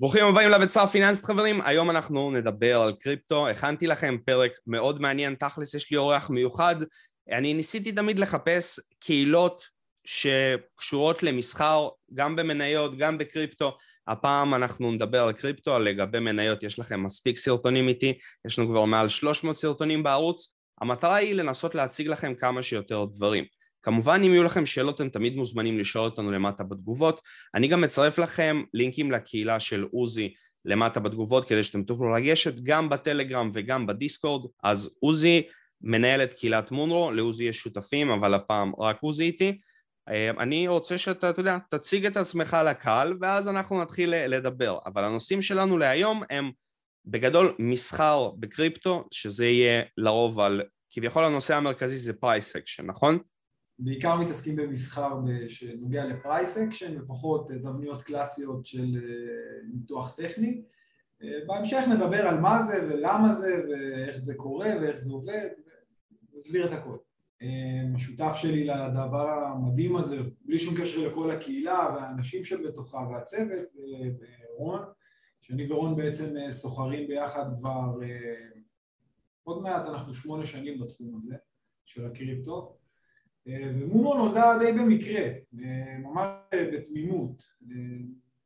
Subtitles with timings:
[0.00, 5.00] ברוכים הבאים לבית סער פיננסית חברים, היום אנחנו נדבר על קריפטו, הכנתי לכם פרק מאוד
[5.00, 6.76] מעניין, תכלס יש לי אורח מיוחד,
[7.32, 9.64] אני ניסיתי תמיד לחפש קהילות
[10.04, 13.76] שקשורות למסחר, גם במניות, גם בקריפטו,
[14.08, 16.62] הפעם אנחנו נדבר על קריפטו, לגבי מניות.
[16.62, 21.74] יש לכם מספיק סרטונים איתי, יש לנו כבר מעל 300 סרטונים בערוץ, המטרה היא לנסות
[21.74, 23.44] להציג לכם כמה שיותר דברים.
[23.82, 27.20] כמובן אם יהיו לכם שאלות אתם תמיד מוזמנים לשאול אותנו למטה בתגובות.
[27.54, 32.88] אני גם מצרף לכם לינקים לקהילה של עוזי למטה בתגובות כדי שאתם תוכלו לגשת גם
[32.88, 34.50] בטלגרם וגם בדיסקורד.
[34.62, 35.42] אז עוזי
[35.80, 39.58] מנהל את קהילת Moonraw, לעוזי יש שותפים אבל הפעם רק עוזי איתי.
[40.08, 44.78] אה, אני רוצה שאתה, אתה יודע, תציג את עצמך לקהל ואז אנחנו נתחיל לדבר.
[44.86, 46.50] אבל הנושאים שלנו להיום הם
[47.04, 53.18] בגדול מסחר בקריפטו שזה יהיה לרוב על כביכול הנושא המרכזי זה price action, נכון?
[53.78, 60.62] בעיקר מתעסקים במסחר שנוגע ל price action ופחות תבניות קלאסיות של אה, ניתוח טכני.
[61.22, 65.48] אה, בהמשך נדבר על מה זה ולמה זה ואיך זה קורה ואיך זה עובד
[66.32, 66.96] ונסביר את הכל.
[67.42, 67.48] אה,
[67.94, 73.64] השותף שלי לדבר המדהים הזה, בלי שום קשר לכל הקהילה והאנשים שבתוכה והצוות,
[74.56, 74.80] רון,
[75.40, 77.94] שאני ורון בעצם סוחרים ביחד כבר
[79.42, 81.34] עוד מעט, אנחנו שמונה שנים בתחום הזה
[81.84, 82.77] של הקריפטו
[83.48, 85.28] ומומו נולדה די במקרה,
[85.98, 87.42] ממש בתמימות.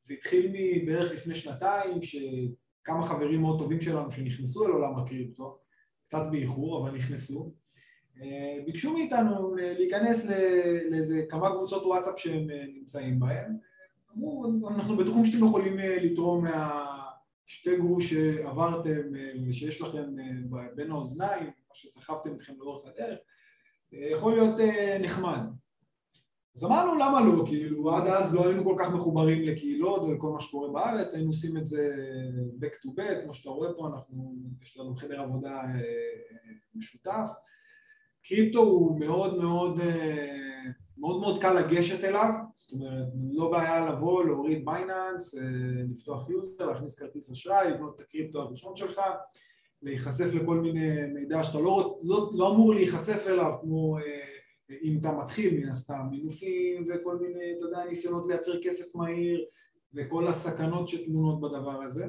[0.00, 0.52] זה התחיל
[0.86, 5.58] בערך לפני שנתיים, שכמה חברים מאוד טובים שלנו שנכנסו אל עולם הקריפטו,
[6.06, 7.52] קצת באיחור, אבל נכנסו,
[8.66, 10.26] ביקשו מאיתנו להיכנס
[10.90, 13.56] לאיזה כמה קבוצות וואטסאפ שהם נמצאים בהן.
[14.16, 19.00] אמרו, אנחנו בטוחים שאתם יכולים לתרום מהשתי גרוש שעברתם
[19.48, 20.04] ושיש לכם
[20.74, 23.18] בין האוזניים, מה שסחבתם אתכם לאורך הדרך,
[23.92, 25.40] יכול להיות אה, נחמד.
[26.56, 30.40] אז אמרנו למה לא, כאילו עד אז לא היינו כל כך מחוברים לקהילות ולכל מה
[30.40, 31.94] שקורה בארץ, היינו עושים את זה
[32.60, 37.28] back to back, כמו שאתה רואה פה, אנחנו, יש לנו חדר עבודה אה, משותף.
[38.24, 40.62] קריפטו הוא מאוד מאוד, אה,
[40.98, 45.34] מאוד מאוד קל לגשת אליו, זאת אומרת, לא בעיה לבוא, להוריד בייננס,
[45.90, 49.00] לפתוח user, להכניס כרטיס אשראי, לבנות את הקריפטו הראשון שלך,
[49.82, 54.32] להיחשף לכל מיני מידע שאתה לא, לא, לא אמור להיחשף אליו כמו אה,
[54.82, 59.44] אם אתה מתחיל מן הסתם, מינופים וכל מיני, אתה יודע, ניסיונות לייצר כסף מהיר
[59.94, 62.06] וכל הסכנות שטמונות בדבר הזה.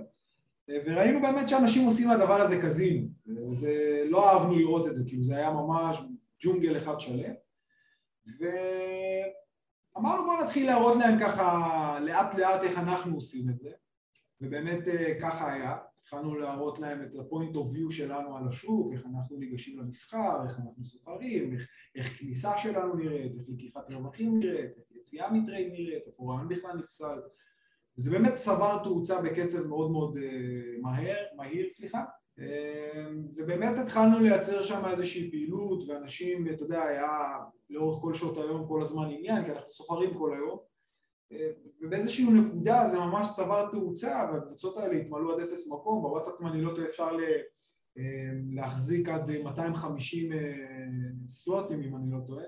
[0.69, 3.07] אה, וראינו באמת שאנשים עושים מהדבר הזה קזינו.
[3.51, 6.01] וזה, לא אהבנו לראות את זה, כאילו זה היה ממש
[6.43, 7.33] ג'ונגל אחד שלם.
[9.95, 13.69] ואמרנו בואו נתחיל להראות להם ככה לאט לאט איך אנחנו עושים את זה.
[14.41, 19.05] ובאמת אה, ככה היה התחלנו להראות להם את ה-point of view שלנו על השוק, איך
[19.05, 24.71] אנחנו ניגשים למסחר, איך אנחנו סוחרים, איך, איך כניסה שלנו נראית, איך לקיחת רווחים נראית,
[24.77, 27.19] איך יציאה מטרייד נראית, איפה רעיון בכלל נפסל.
[27.97, 32.03] וזה באמת צבר תאוצה בקצב מאוד מאוד uh, מהר, מהיר, סליחה.
[32.39, 32.41] uh,
[33.35, 37.37] ובאמת התחלנו לייצר שם איזושהי פעילות ואנשים, אתה יודע, היה
[37.69, 40.72] לאורך כל שעות היום כל הזמן עניין כי אנחנו סוחרים כל היום
[41.81, 46.61] ובאיזושהי נקודה זה ממש צבר תאוצה והקבוצות האלה התמלאו עד אפס מקום, בוואטסאפ אם אני
[46.61, 47.07] לא טועה אפשר
[48.51, 50.37] להחזיק עד 250 אה,
[51.27, 52.45] סלוטים אם אני לא טועה.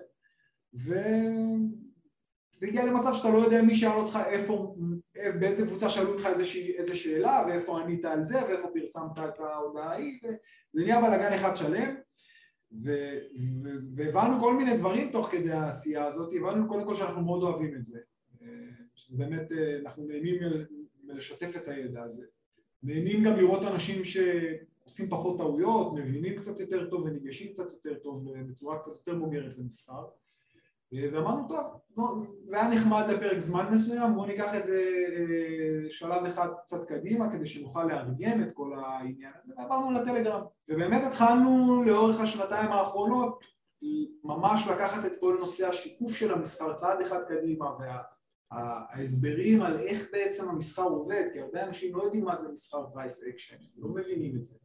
[0.73, 4.75] וזה הגיע למצב שאתה לא יודע מי שאל אותך איפה,
[5.39, 9.91] באיזה קבוצה שאלו אותך איזושהי, איזה שאלה ואיפה ענית על זה ואיפה פרסמת את ההודעה
[9.91, 11.95] ההיא וזה נהיה בלאגן אחד שלם.
[13.95, 17.85] והבנו כל מיני דברים תוך כדי העשייה הזאת, הבנו קודם כל שאנחנו מאוד אוהבים את
[17.85, 17.99] זה
[18.95, 20.35] שזה באמת, אה, אנחנו נהנים
[21.03, 22.25] מלשתף את הידע הזה.
[22.83, 28.33] נהנים גם לראות אנשים שעושים פחות טעויות, מבינים קצת יותר טוב וניגשים קצת יותר טוב
[28.47, 30.05] בצורה קצת יותר בוגרת למסחר.
[30.93, 34.83] אה, ואמרנו, טוב, לא, זה היה נחמד לפרק זמן מסוים, בואו ניקח את זה
[35.15, 40.41] אה, שלב אחד קצת קדימה כדי שנוכל לארגן את כל העניין הזה, ועברנו לטלגרם.
[40.69, 43.39] ובאמת התחלנו לאורך השנתיים האחרונות
[44.23, 48.14] ממש לקחת את כל נושא השיקוף של המסחר צעד אחד קדימה וה...
[48.55, 53.23] ההסברים על איך בעצם המסחר עובד, כי הרבה אנשים לא יודעים מה זה מסחר price
[53.23, 54.55] action, לא מבינים את זה.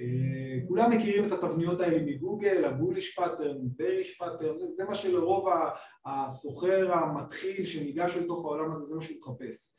[0.00, 4.94] אה, כולם מכירים את התבניות האלה מגוגל, ה bullish pattern, bearish pattern, זה, זה מה
[4.94, 5.48] שלרוב
[6.06, 9.76] הסוחר המתחיל שניגש לתוך העולם הזה, זה מה שהוא מחפש.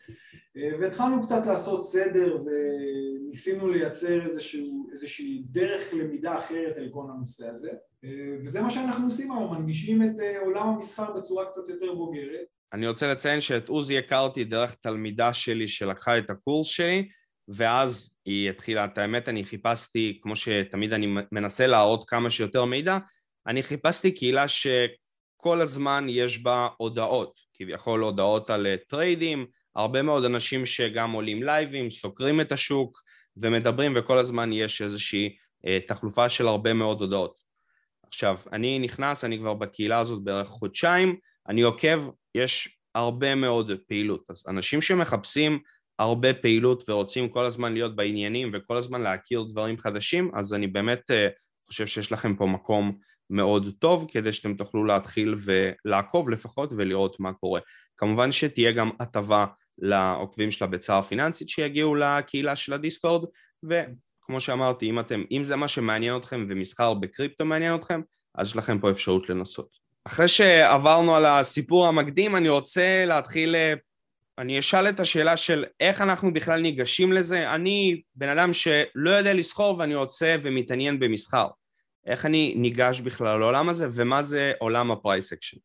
[0.58, 7.48] אה, והתחלנו קצת לעשות סדר וניסינו לייצר איזשהו, איזושהי דרך למידה אחרת על כל הנושא
[7.48, 7.72] הזה.
[8.04, 12.53] אה, וזה מה שאנחנו עושים היום, מנגישים את עולם המסחר בצורה קצת יותר בוגרת.
[12.74, 17.10] אני רוצה לציין שאת עוזי הכרתי דרך תלמידה שלי שלקחה את הקורס שלי
[17.48, 22.98] ואז היא התחילה, את האמת אני חיפשתי, כמו שתמיד אני מנסה להראות כמה שיותר מידע,
[23.48, 30.66] אני חיפשתי קהילה שכל הזמן יש בה הודעות, כביכול הודעות על trade־ים, הרבה מאוד אנשים
[30.66, 33.02] שגם עולים live־ים, סוקרים את השוק
[33.38, 35.36] ומדברים וכל הזמן יש איזושהי
[35.88, 37.40] תחלופה של הרבה מאוד הודעות.
[38.08, 41.16] עכשיו, אני נכנס, אני כבר בקהילה הזאת בערך חודשיים,
[41.50, 44.24] אני עוקב, יש הרבה מאוד פעילות.
[44.30, 45.60] אז אנשים שמחפשים
[46.00, 51.12] הרבה פעילות ורוצים כל הזמן להיות בעניינים וכל הזמן להכיר דברים חדשים, אז אני באמת
[51.12, 51.28] אה,
[51.68, 52.98] חושב שיש לכם פה מקום
[53.30, 57.60] מאוד טוב כדי שאתם תוכלו להתחיל ולעקוב לפחות ולראות מה קורה.
[57.98, 59.46] כמובן שתהיה גם הטבה
[59.78, 63.30] לעוקבים של הביצה הפיננסית שיגיעו לקהילה של הדיסקורד
[63.64, 68.02] וכמו שאמרתי אם אתם, אם זה מה שמעניין אתכם ומסחר בקריפטו מעניין אתכם
[68.36, 69.83] אז יש לכם פה אפשרות לנסות.
[70.06, 73.74] אחרי שעברנו על הסיפור המקדים אני רוצה להתחיל אה,
[74.38, 77.54] אני אשאל את השאלה של איך אנחנו בכלל ניגשים לזה.
[77.56, 81.48] אני בן אדם שלא יודע לסחור ואני רוצה ומתעניין במסחר.
[82.06, 85.58] איך אני ניגש בכלל לעולם הזה ומה זה עולם ה price action?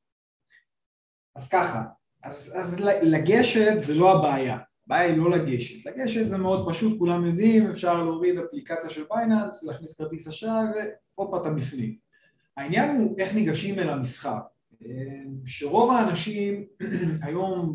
[1.36, 1.82] אז ככה,
[2.24, 7.26] אז, אז לגשת זה לא הבעיה, הבעיה היא לא לגשת, לגשת זה מאוד פשוט, כולם
[7.26, 10.64] יודעים, אפשר להוריד אפליקציה של בייננס, להכניס כרטיס אשראי
[11.16, 12.07] והופ אתה בפנים.
[12.58, 14.38] העניין הוא איך ניגשים אל המסחר,
[14.82, 14.88] אה,
[15.44, 16.66] שרוב האנשים
[17.26, 17.74] היום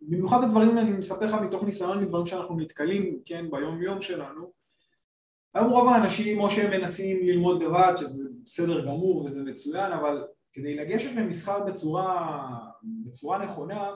[0.00, 4.52] במיוחד בדברים אני מספר לך מתוך ניסיון מדברים שאנחנו נתקלים, כן, ביום יום שלנו
[5.54, 10.74] היום רוב האנשים או שהם מנסים ללמוד לבד שזה בסדר גמור וזה מצוין אבל כדי
[10.74, 12.48] לגשת למסחר בצורה,
[12.82, 13.90] בצורה נכונה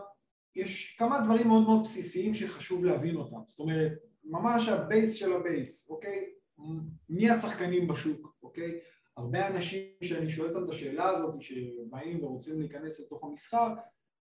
[0.56, 3.92] יש כמה דברים מאוד מאוד בסיסיים שחשוב להבין אותם זאת אומרת
[4.24, 6.24] ממש ה base של ה base, אוקיי?
[7.08, 8.80] מי השחקנים בשוק, אוקיי?
[9.16, 13.68] הרבה אנשים שאני שואל אותם את השאלה הזאת שבאים ורוצים להיכנס לתוך המסחר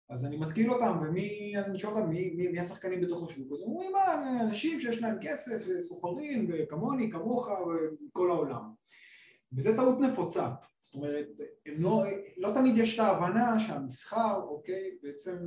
[0.10, 3.52] אז אני מתקיל אותם, ומי, אני שואל אותם, מי, מי, מי השחקנים בתוך השוק?
[3.52, 7.50] אז אומרים, מה, אנשים שיש להם כסף, סוחרים, וכמוני, כמוך,
[8.10, 8.62] וכל העולם.
[9.54, 10.50] וזה טעות נפוצה,
[10.80, 11.28] זאת אומרת,
[11.66, 12.04] לא,
[12.38, 15.38] לא תמיד יש את ההבנה שהמסחר, אוקיי, בעצם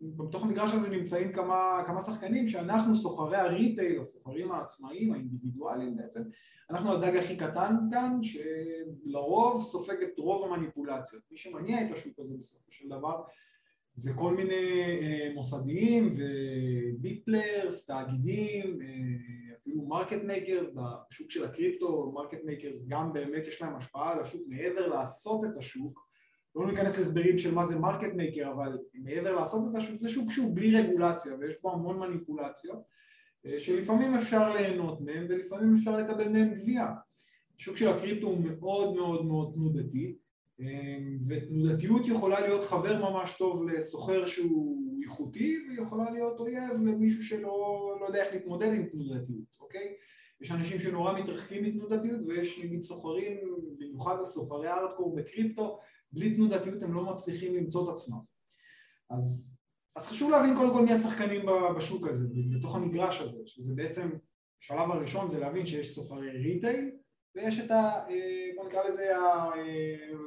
[0.00, 6.22] בתוך המגרש הזה נמצאים כמה, כמה שחקנים שאנחנו סוחרי ה retail, הסוחרים העצמאיים, האינדיבידואליים בעצם,
[6.70, 11.22] אנחנו הדג הכי קטן כאן, שלרוב סופג את רוב המניפולציות.
[11.30, 13.22] מי שמניע את השוק הזה בסופו של דבר
[13.94, 21.44] זה כל מיני אה, מוסדיים ו big players, תאגידים, אה, אפילו market makers, בשוק של
[21.44, 26.06] הקריפטו, market makers גם באמת יש להם השפעה על השוק מעבר לעשות את השוק,
[26.54, 30.30] לא ניכנס להסברים של מה זה market maker, אבל מעבר לעשות את השוק, זה שוק
[30.30, 32.95] שהוא בלי רגולציה ויש בו המון מניפולציות
[33.58, 36.94] שלפעמים אפשר ליהנות מהם ולפעמים אפשר לקבל מהם גבייה.
[37.58, 40.16] השוק של הקריפטו הוא מאוד מאוד מאוד תנודתי
[40.60, 47.96] אמ, ותנודתיות יכולה להיות חבר ממש טוב לסוחר שהוא איכותי ויכולה להיות אויב למישהו שלא
[48.00, 49.94] לא יודע איך להתמודד עם תנודתיות, אוקיי?
[50.40, 53.36] יש אנשים שנורא מתרחקים מתנודתיות ויש נגיד סוחרים,
[53.78, 55.78] במיוחד הסוחרי הארדקור בקריפטו,
[56.12, 58.18] בלי תנודתיות הם לא מצליחים למצוא את עצמם.
[59.10, 59.55] אז,
[59.96, 61.46] אז חשוב להבין קודם כל מי השחקנים
[61.76, 62.24] בשוק הזה,
[62.58, 64.10] בתוך המגרש הזה, שזה בעצם,
[64.62, 66.90] השלב הראשון זה להבין שיש סוחרי retail
[67.34, 67.74] ויש את ה...
[68.10, 69.12] אה, בוא נקרא לזה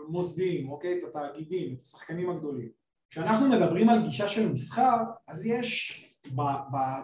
[0.07, 0.99] המוסדיים, אוקיי?
[0.99, 2.69] את התאגידים, את השחקנים הגדולים.
[3.09, 6.05] כשאנחנו מדברים על גישה של מסחר, אז יש,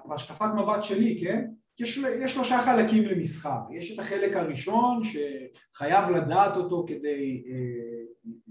[0.05, 1.45] בהשקפת מבט שלי, כן?
[1.79, 3.59] יש, יש שלושה חלקים למסחר.
[3.71, 7.94] יש את החלק הראשון שחייב לדעת אותו כדי אה,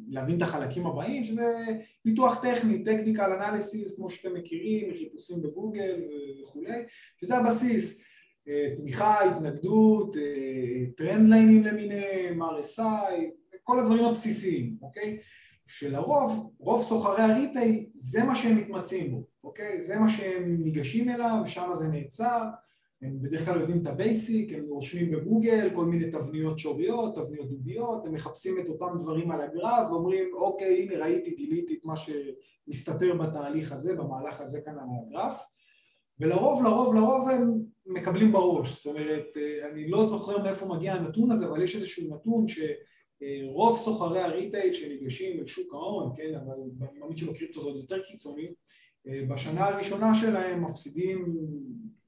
[0.09, 1.67] להבין את החלקים הבאים, שזה
[2.05, 6.01] ניתוח טכני, technical analysis, כמו שאתם מכירים, חיפושים בגוגל
[6.43, 6.83] וכולי,
[7.21, 8.01] שזה הבסיס.
[8.77, 10.17] תמיכה, התנגדות,
[10.97, 13.13] trend line־ים למיניהם, RSI,
[13.63, 15.19] כל הדברים הבסיסיים, אוקיי?
[15.67, 19.81] שלרוב, רוב סוחרי ה retail זה מה שהם מתמצאים בו, אוקיי?
[19.81, 22.43] זה מה שהם ניגשים אליו, שם זה נעצר,
[23.05, 27.51] הם בדרך כלל יודעים את ה basic, הם רושמים בגוגל כל מיני תבניות שוריות, תבניות
[27.51, 31.95] דוביות, הם מחפשים את אותם דברים על הגרף ואומרים אוקיי הנה ראיתי, גיליתי את מה
[31.97, 35.43] שמסתתר בתהליך הזה, במהלך הזה כאן על הגרף.
[36.21, 41.31] ולרוב, לרוב, לרוב הם מקבלים בראש, זאת אומרת, אה, אני לא זוכר מאיפה מגיע הנתון
[41.31, 46.55] הזה, אבל יש איזשהו נתון שרוב סוחרי ה retail שניגשים לשוק ההון, כן, אבל
[46.91, 48.53] אני מאמין שבקריפטו זה עוד יותר קיצוני,
[49.07, 51.37] אה, בשנה הראשונה שלהם מפסידים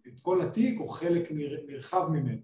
[0.08, 1.28] את כל התיק או חלק
[1.68, 2.38] נרחב ממנו.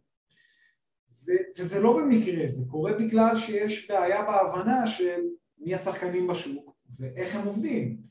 [1.58, 5.20] וזה לא במקרה, זה קורה בגלל שיש בעיה בהבנה של
[5.58, 8.02] מי השחקנים בשוק ואיך הם עובדים.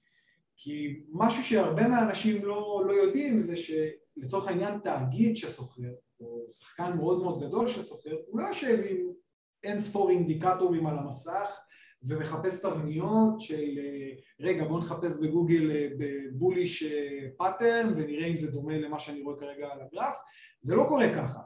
[0.57, 7.19] כי משהו שהרבה מהאנשים לא, לא יודעים זה שלצורך העניין תאגיד שסוחר, או שחקן מאוד
[7.19, 8.97] מאוד גדול שסוחר, הוא לא יושב עם
[9.63, 11.59] אין ספור אינדיקטורים על המסך
[12.03, 13.79] ומחפש תבניות של
[14.39, 16.83] רגע בוא נחפש בגוגל אה, ב bullish
[17.37, 20.15] pattern אה, ונראה אם זה דומה למה שאני רואה כרגע על הגרף,
[20.61, 21.39] זה לא קורה ככה.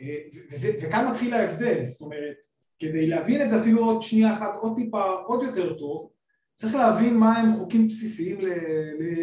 [0.00, 0.18] אה,
[0.50, 2.36] וזה, וכאן מתחיל ההבדל, זאת אומרת,
[2.78, 6.10] כדי להבין את זה אפילו עוד שנייה אחת עוד טיפה עוד יותר טוב
[6.54, 8.38] צריך להבין מה הם חוקים בסיסיים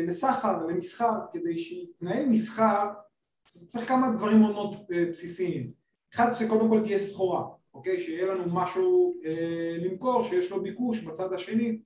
[0.07, 2.87] לסחר, למסחר, כדי שיתנהל מסחר
[3.47, 5.71] צריך כמה דברים מאוד מאוד אה, בסיסיים.
[6.13, 7.43] אחד שקודם כל תהיה סחורה,
[7.75, 7.99] אוקיי?
[7.99, 11.77] שיהיה לנו משהו אה, למכור, שיש לו ביקוש בצד השני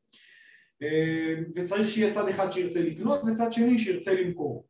[0.82, 4.66] אה, וצריך שיהיה צד אחד שירצה לקנות וצד שני שירצה למכור.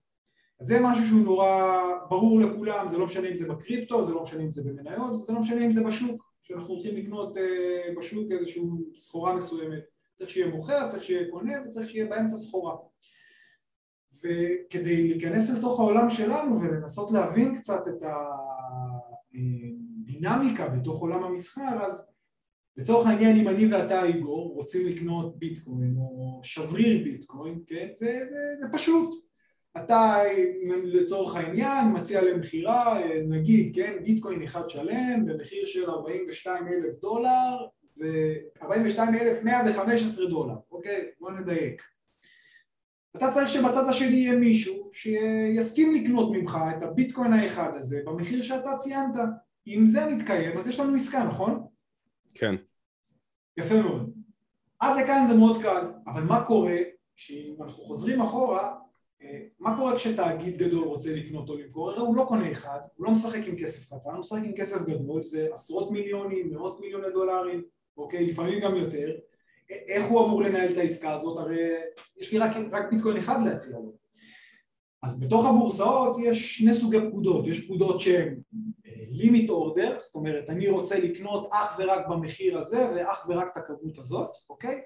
[0.59, 4.43] זה משהו שהוא נורא ברור לכולם, זה לא משנה אם זה בקריפטו, זה לא משנה
[4.43, 8.61] אם זה במניות, זה לא משנה אם זה בשוק, שאנחנו הולכים לקנות אה, בשוק איזושהי
[8.95, 9.83] סחורה מסוימת.
[10.15, 12.75] צריך שיהיה מוכר, צריך שיהיה קונה וצריך שיהיה באמצע סחורה.
[14.23, 18.03] וכדי להיכנס לתוך העולם שלנו ולנסות להבין קצת את
[20.19, 22.11] הדינמיקה בתוך עולם המסחר, אז
[22.77, 28.37] לצורך העניין אם אני ואתה איגור רוצים לקנות ביטקוין או שבריר ביטקוין, כן, זה, זה,
[28.59, 29.25] זה פשוט.
[29.77, 30.17] אתה
[30.83, 37.57] לצורך העניין מציע למכירה, נגיד, כן, ביטקוין אחד שלם במחיר של 42 אלף דולר
[37.99, 41.05] ו-42,115 דולר, אוקיי?
[41.19, 41.81] בוא נדייק.
[43.17, 48.75] אתה צריך שבצד השני יהיה מישהו שיסכים לקנות ממך את הביטקוין האחד הזה במחיר שאתה
[48.77, 49.15] ציינת.
[49.69, 51.67] אם זה מתקיים אז יש לנו עסקה, נכון?
[52.33, 52.55] כן.
[53.57, 54.13] יפה מאוד.
[54.79, 56.77] עד לכאן זה מאוד קל, אבל מה קורה
[57.15, 58.75] שאם אנחנו חוזרים אחורה,
[59.21, 61.91] אה, מה קורה כשתאגיד גדול רוצה לקנות או למכור?
[61.91, 64.81] הרי הוא לא קונה אחד, הוא לא משחק עם כסף קטן, הוא משחק עם כסף
[64.81, 67.63] גדול, זה עשרות מיליונים, מאות מיליוני דולרים,
[67.97, 68.25] אוקיי?
[68.25, 69.11] לפעמים גם יותר.
[69.69, 71.37] איך הוא אמור לנהל את העסקה הזאת?
[71.37, 71.69] הרי
[72.17, 73.93] יש לי רק, רק ביטקוין אחד להציע לו.
[75.03, 78.39] אז בתוך הבורסאות יש שני סוגי פקודות, יש פקודות שהן
[79.19, 83.97] limit order, זאת אומרת אני רוצה לקנות אך ורק במחיר הזה ואך ורק את הכמות
[83.97, 84.81] הזאת, אוקיי?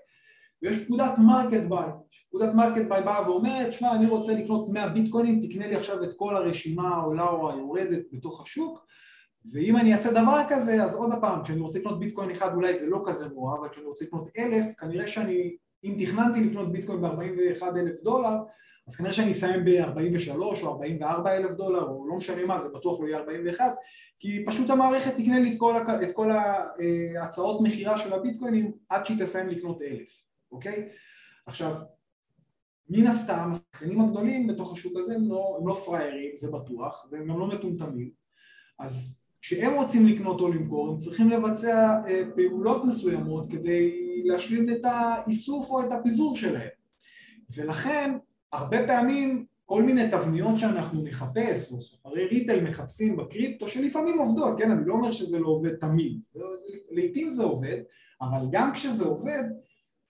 [0.62, 1.90] ויש פקודת market buy,
[2.30, 6.10] פקודת market buy באה ואומרת, שמע אני רוצה לקנות 100 ביטקוינים, תקנה לי עכשיו את
[6.18, 8.86] כל הרשימה העולה או היורדת בתוך השוק
[9.52, 12.90] ואם אני אעשה דבר כזה, אז עוד פעם, כשאני רוצה לקנות ביטקוין אחד אולי זה
[12.90, 17.64] לא כזה נורא, אבל כשאני רוצה לקנות אלף, כנראה שאני, אם תכננתי לקנות ביטקוין ב-41
[17.64, 18.36] אלף דולר,
[18.88, 23.00] אז כנראה שאני אסיים ב-43 או 44 אלף דולר, או לא משנה מה, זה בטוח
[23.00, 23.66] לא יהיה 41,
[24.20, 26.32] כי פשוט המערכת תקנה לי את כל, את כל
[27.22, 30.90] ההצעות מכירה של הביטקוינים עד שהיא תסיים לקנות אלף, אוקיי?
[31.46, 31.76] עכשיו,
[32.90, 37.28] מן הסתם, השחקנים הגדולים בתוך השוק הזה הם לא, הם לא פראיירים, זה בטוח, והם
[37.28, 38.12] גם לא מטומטמים,
[38.80, 44.86] אז כשהם רוצים לקנות או למכור הם צריכים לבצע אה, פעולות מסוימות כדי להשלים את
[44.86, 46.70] האיסוף או את הפיזור שלהם
[47.56, 48.18] ולכן
[48.54, 54.72] הרבה פעמים כל מיני תבניות שאנחנו נחפש או סוחרי ריטל מחפשים בקריפטו שלפעמים עובדות, כן?
[54.72, 56.40] אני לא אומר שזה לא עובד תמיד, זה,
[56.92, 57.78] לעיתים זה עובד
[58.22, 59.44] אבל גם כשזה עובד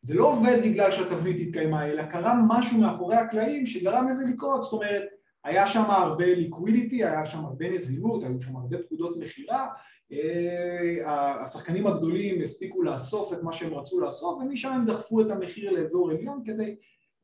[0.02, 4.74] זה לא עובד בגלל שהתבנית התקיימה אלא קרה משהו מאחורי הקלעים שגרם לזה לקרות זאת
[4.74, 5.04] אומרת
[5.44, 9.68] היה שם הרבה ליקווידיטי, היה שם הרבה נזילות, היו שם הרבה פקודות מכירה,
[10.12, 15.72] אה, השחקנים הגדולים הספיקו לאסוף את מה שהם רצו לאסוף ומשם הם דחפו את המחיר
[15.72, 16.76] לאזור עליון כדי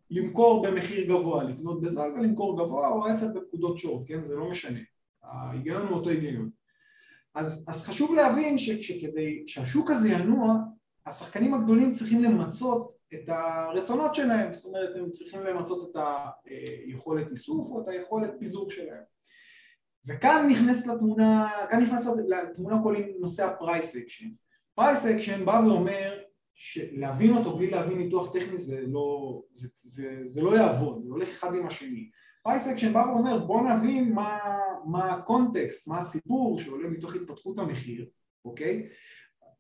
[0.10, 4.24] למכור במחיר גבוה, לקנות בזול ולמכור גבוה או ההפך בפקודות short, כן?
[4.24, 4.80] זה לא משנה,
[5.24, 6.50] ההיגיון הוא אותו היגיון.
[7.36, 10.56] אז, אז חשוב להבין שכדי שהשוק הזה ינוע,
[11.06, 16.02] השחקנים הגדולים צריכים למצות את הרצונות שלהם, זאת אומרת הם צריכים למצות את
[16.86, 19.04] היכולת איסוף או את היכולת פיזור שלהם.
[20.08, 24.30] וכאן נכנס לתמונה, כאן נכנס לתמונה כל נושא ה price action.
[24.76, 26.20] price action בא ואומר
[26.62, 31.30] שלהבין אותו בלי להבין ניתוח טכני זה לא, זה, זה, זה לא יעבוד, זה הולך
[31.30, 32.10] אחד עם השני.
[32.44, 34.38] price action בא ואומר בוא נבין מה,
[34.86, 38.10] מה ה context, מה הסיפור שעולה מתוך התפתחות המחיר,
[38.46, 38.90] אוקיי?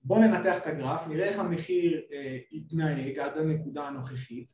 [0.03, 4.51] בואו ננתח את הגרף, נראה איך המחיר אה, יתנהג עד הנקודה הנוכחית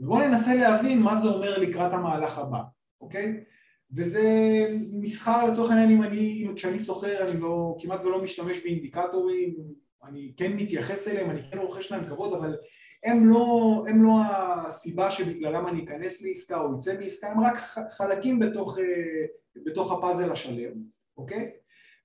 [0.00, 2.60] ובואו ננסה להבין מה זה אומר לקראת המהלך הבא,
[3.00, 3.44] אוקיי?
[3.96, 4.22] וזה
[4.92, 9.56] מסחר לצורך העניין אם אני, כשאני סוחר אני לא, כמעט ולא משתמש באינדיקטורים,
[10.04, 12.56] אני כן מתייחס אליהם, אני כן רוכש להם כבוד אבל
[13.04, 14.12] הם לא, הם לא
[14.66, 17.56] הסיבה שבגללם אני אכנס לעסקה או אצא מעסקה, הם רק
[17.90, 18.84] חלקים בתוך, אה,
[19.64, 20.72] בתוך הפאזל השלם,
[21.16, 21.50] אוקיי?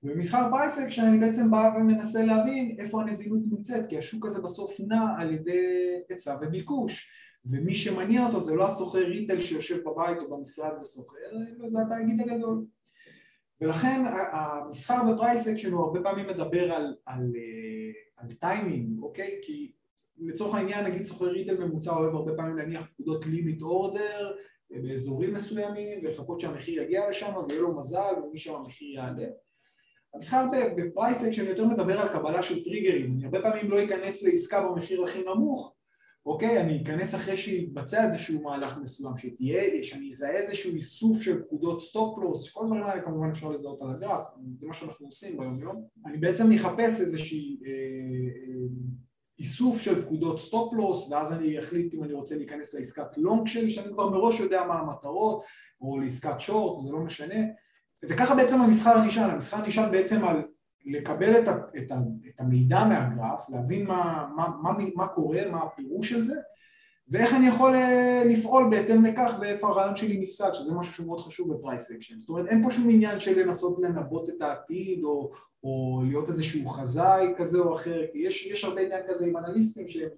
[0.02, 5.02] ובמסחר פרייסק שאני בעצם בא ומנסה להבין איפה הנזילות נמצאת כי השוק הזה בסוף נע
[5.18, 5.66] על ידי
[6.08, 7.10] היצע וביקוש
[7.46, 11.18] ומי שמניע אותו זה לא הסוחר ריטל שיושב בבית או במשרד וסוחר,
[11.66, 12.64] זה התאגיד הגדול
[13.60, 17.63] ולכן המסחר ב price action שלו הרבה פעמים מדבר על, על, אה,
[18.16, 19.38] על טיימינג, אוקיי?
[19.42, 19.72] כי
[20.18, 24.32] לצורך העניין נגיד סוחר retail ממוצע אוהב הרבה פעמים להניח פקודות limit order
[24.70, 29.26] באזורים מסוימים ולחכות שהמחיר יגיע לשם ויהיה לו מזל ומשם המחיר יעלה
[30.14, 34.22] המסחר ב price action יותר מדבר על קבלה של טריגרים, אני הרבה פעמים לא אכנס
[34.22, 35.73] לעסקה במחיר הכי נמוך,
[36.26, 41.80] אוקיי, אני אכנס אחרי שיתבצע איזשהו מהלך מסוים, שתהיה, שאני אזהה איזשהו איסוף של פקודות
[41.80, 44.28] stop loss, כל הדברים האלה כמובן אפשר לזהות על הגרף,
[44.60, 48.66] זה מה שאנחנו עושים ביום יום, אני בעצם אחפש איזושהי אה, אה,
[49.38, 53.70] איסוף של פקודות stop loss ואז אני אחליט אם אני רוצה להיכנס לעסקת long שלי
[53.70, 55.44] שאני כבר מראש יודע מה המטרות
[55.80, 57.40] או לעסקת short, זה לא משנה.
[58.08, 60.42] וככה בעצם המסחר נשען, המסחר נשען בעצם על
[60.84, 61.96] לקבל את, ה, את, ה,
[62.28, 66.34] את המידע מהגרף, להבין מה, מה, מה, מה קורה, מה הפירוש של זה
[67.08, 71.54] ואיך אני יכול אה, לפעול בהתאם לכך ואיפה הרעיון שלי נפסד, שזה משהו שמאוד חשוב
[71.54, 72.18] ב price action.
[72.18, 75.30] זאת אומרת, אין פה שום עניין של לנסות לנבא את העתיד או,
[75.62, 79.88] או להיות איזשהו חזאי כזה או אחר, כי יש, יש הרבה עניין כזה עם אנליסטים
[79.88, 80.08] שהם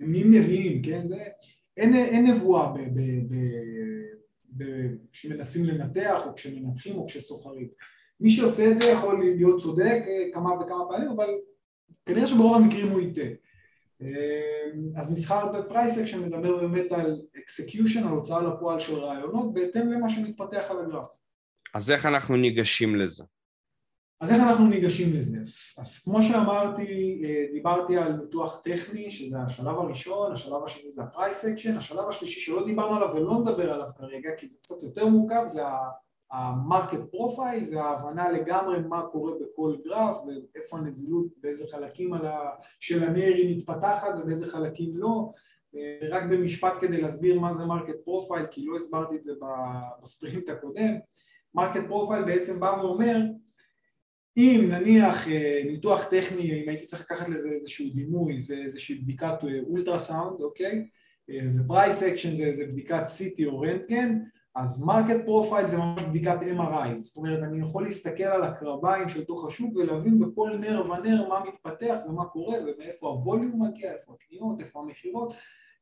[0.00, 1.08] נהיים נביאים, כן?
[1.08, 1.24] זה,
[1.76, 3.36] אין, אין נבואה ב, ב, ב,
[4.56, 4.64] ב,
[5.12, 7.68] כשמנסים לנתח או כשמנתחים או כשסוחרים.
[8.22, 11.28] מי שעושה את זה יכול להיות צודק אה, כמה וכמה פעמים, אבל
[12.06, 13.26] כנראה שברוב המקרים הוא יטעה.
[14.00, 14.06] אמ,
[14.96, 19.92] אז מסחר ב price action מדבר באמת על execution, על הוצאה לפועל של רעיונות, בהתאם
[19.92, 21.16] למה שמתפתח על הגרף.
[21.74, 23.24] אז איך אנחנו ניגשים לזה?
[24.20, 25.36] אז איך אנחנו ניגשים לזה?
[25.40, 31.02] אז, אז כמו שאמרתי, אה, דיברתי על ניתוח טכני, שזה השלב הראשון, השלב השני זה
[31.02, 34.82] ה price action, השלב השלישי שלא דיברנו עליו ולא נדבר עליו כרגע, כי זה קצת
[34.82, 35.62] יותר מורכב, זה
[36.32, 42.10] ה market profile זה ההבנה לגמרי מה קורה בכל גרף ואיפה הנזילות, באיזה חלקים
[42.80, 45.32] של הנר היא מתפתחת ובאיזה חלקים לא
[46.10, 49.32] רק במשפט כדי להסביר מה זה market profile כי לא הסברתי את זה
[50.02, 50.94] בספרינט הקודם
[51.54, 53.16] market profile בעצם בא ואומר
[54.36, 59.34] אם נניח אה, ניתוח טכני, אם הייתי צריך לקחת לזה איזשהו דימוי, זה איזושהי בדיקת
[59.68, 60.86] אולטרסאונד, אוקיי?
[61.30, 64.18] אה, ו price action זה, זה בדיקת CT או רנטגן
[64.54, 69.24] אז market profile זה ממש בדיקת MRI, זאת אומרת אני יכול להסתכל על הקרביים של
[69.24, 74.16] תוך השוק ולהבין בכל נר ונר מה מתפתח ומה קורה ומאיפה ה volume מגיע, איפה
[74.20, 75.34] הקניות, איפה המכירות.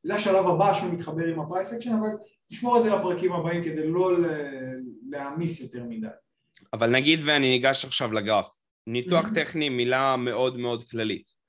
[0.03, 2.09] זה השלב הבא שמתחבר עם ה price action אבל
[2.51, 4.11] נשמור את זה לפרקים הבאים כדי לא
[5.09, 6.07] להעמיס יותר מדי.
[6.73, 8.57] אבל נגיד ואני ניגש עכשיו לגרף.
[8.87, 11.41] ניתוח טכני מילה מאוד מאוד כללית.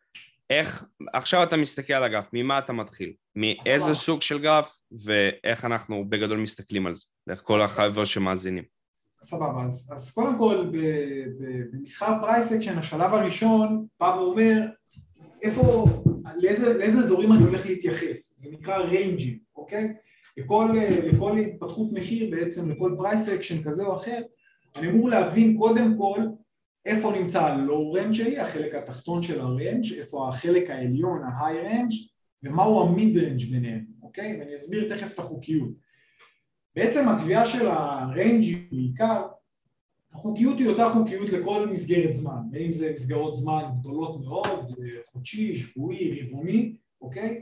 [0.51, 3.13] איך, עכשיו אתה מסתכל על הגרף, ממה אתה מתחיל?
[3.37, 8.65] מאיזה סוג של גרף ואיך אנחנו בגדול מסתכלים על זה, דרך כל החבר'ה שמאזינים.
[9.21, 10.71] סבבה, אז, אז קודם כל
[11.73, 14.61] במסחר price action השלב הראשון בא ואומר
[15.43, 15.87] איפה,
[16.37, 19.95] לאיזה, לאיזה אזורים אני הולך להתייחס, זה נקרא range ים, אוקיי?
[20.37, 20.69] לכל,
[21.05, 24.23] לכל התפתחות מחיר בעצם, לכל price action כזה או אחר,
[24.77, 26.21] אני אמור להבין קודם כל
[26.87, 31.95] איפה נמצא ה low שלי, החלק התחתון של ה range, איפה החלק העליון, ה high
[32.43, 34.41] ומהו ה mid ביניהם, אוקיי?
[34.41, 35.71] ואני אסביר תכף את החוקיות.
[36.77, 39.23] בעצם הקביעה של ה range היא בעיקר,
[40.13, 44.75] החוקיות היא אותה חוקיות לכל מסגרת זמן, ואם זה מסגרות זמן גדולות מאוד,
[45.13, 47.41] חודשי, שבועי, רבעוני, אוקיי?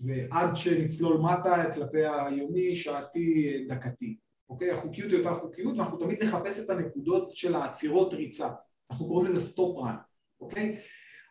[0.00, 4.16] ועד שנצלול מטה כלפי היומי, שעתי, דקתי,
[4.50, 4.70] אוקיי?
[4.70, 8.48] החוקיות היא אותה חוקיות ואנחנו תמיד נחפש את הנקודות של העצירות ריצה
[8.90, 9.96] אנחנו קוראים לזה stop run,
[10.40, 10.76] אוקיי?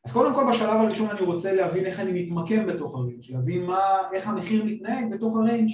[0.05, 3.63] אז קודם כל בשלב הראשון אני רוצה להבין איך אני מתמקם בתוך ה range, להבין
[3.63, 3.79] מה,
[4.13, 5.69] איך המחיר מתנהג בתוך ה range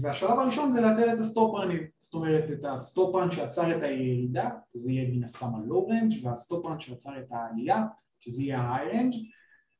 [0.00, 3.30] והשלב הראשון זה לאתר את ה stop run ים, זאת אומרת את ה stop run
[3.30, 7.26] שעצר את הירידה, שזה יהיה מן הסתם ה low range וה stop run שעצר את
[7.30, 7.82] העלייה,
[8.18, 9.14] שזה יהיה ה-high range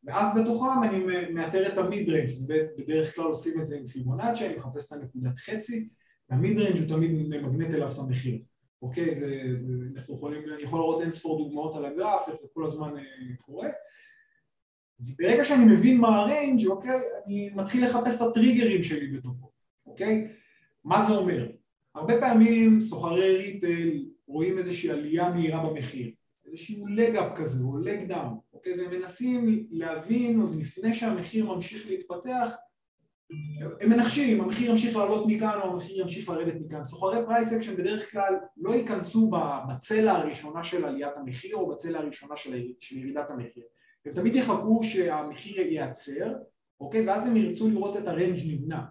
[0.05, 0.99] ואז בתוכם אני
[1.33, 2.31] מאתר את ה-mid range,
[2.79, 5.89] בדרך כלל עושים את זה עם פיבונאצ'י, אני מחפש את הנקודת חצי,
[6.31, 8.39] וה-mid range הוא תמיד ממגנט אליו את המחיר
[8.85, 9.15] אוקיי?
[9.15, 9.27] זה,
[9.63, 12.97] זה, אנחנו יכולים, אני יכול לראות אין ספור דוגמאות על הגרף, איך זה כל הזמן
[12.97, 13.69] אה, קורה.
[15.01, 19.51] וברגע שאני מבין מה ה-range, אוקיי, אני מתחיל לחפש את הטריגרים שלי בתוכו,
[19.95, 20.29] אוקיי?
[20.85, 21.47] מה זה אומר?
[21.95, 26.11] הרבה פעמים סוחרי retail רואים איזושהי עלייה מהירה במחיר,
[26.47, 28.81] איזשהו leg up כזה או leg down, אוקיי?
[28.81, 32.55] והם מנסים להבין עוד לפני שהמחיר ממשיך להתפתח
[33.81, 36.85] הם מנחשים, המחיר ימשיך לעלות מכאן או המחיר ימשיך לרדת מכאן.
[36.85, 39.31] סוחרי price action בדרך כלל לא ייכנסו
[39.69, 43.65] בצלע הראשונה של עליית המחיר או בצלע הראשונה של, ירידת המחיר.
[44.07, 46.33] הם תמיד יחכו שהמחיר ייעצר,
[46.81, 47.09] אוקיי?
[47.09, 48.85] ואז הם ירצו לראות את ה-range נבנה.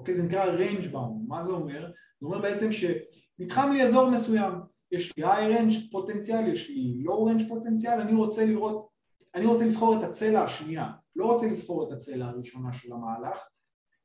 [0.00, 0.14] אוקיי?
[0.14, 1.24] זה נקרא range bound.
[1.28, 1.90] מה זה אומר?
[2.20, 4.52] זה אומר בעצם שנתחם לי אזור מסוים.
[4.92, 8.88] יש לי high range פוטנציאל, יש לי low range פוטנציאל, אני רוצה לראות,
[9.34, 13.38] אני רוצה לסחור את הצלע השנייה, לא רוצה לסחור את הצלע הראשונה של המהלך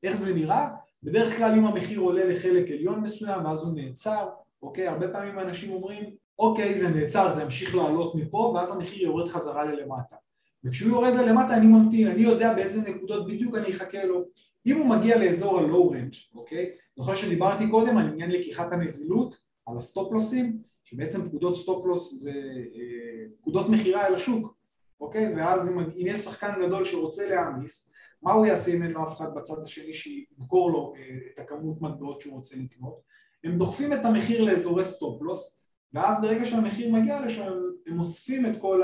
[0.04, 0.68] איך זה נראה?
[1.04, 4.30] בדרך כלל אם המחיר עולה לחלק עליון מסוים ואז הוא נעצר,
[4.62, 4.88] אוקיי?
[4.88, 9.66] הרבה פעמים אנשים אומרים אוקיי זה נעצר, זה ימשיך לעלות מפה ואז המחיר יורד חזרה
[9.66, 10.16] ללמטה
[10.64, 14.24] וכשהוא יורד ללמטה אני ממתין, אני יודע באיזה נקודות בדיוק אני אחכה לו
[14.66, 16.72] אם הוא מגיע לאזור ה-low range, אוקיי?
[16.98, 22.32] זוכר שדיברתי קודם על עניין לקיחת הנזילות, על הסטופלוסים, שבעצם פקודות stop loss זה
[22.76, 24.56] אה, פקודות מכירה אל השוק,
[25.00, 25.34] אוקיי?
[25.36, 29.14] ואז אם, אם יש שחקן גדול שרוצה להעמיס מה הוא יעשה אם אין לו אף
[29.14, 33.02] אחד בצד השני שימכור לו אה, את הכמות מטבעות שהוא רוצה לקנות?
[33.44, 35.58] הם דוחפים את המחיר לאזורי stop loss
[35.94, 37.52] ואז ברגע שהמחיר מגיע לשם
[37.88, 38.82] הם אוספים את כל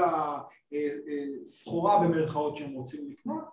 [1.43, 3.43] הסחורה במרכאות שהם רוצים לקנות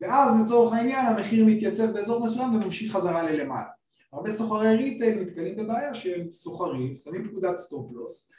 [0.00, 3.68] ואז לצורך העניין המחיר מתייצב באזור מסוים וממשיך חזרה ללמעלה.
[4.12, 8.32] הרבה סוחרי retail נתקלים בבעיה שהם סוחרים, שמים פקודת stop loss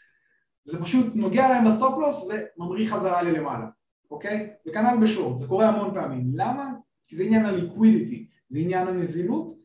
[0.65, 3.65] זה פשוט נוגע להם ב-stop loss וממריא חזרה ללמעלה,
[4.11, 4.49] אוקיי?
[4.67, 6.31] וכנ"ל בשורט, זה קורה המון פעמים.
[6.33, 6.69] למה?
[7.07, 9.59] כי זה עניין ה-liquidity, זה עניין הנזילות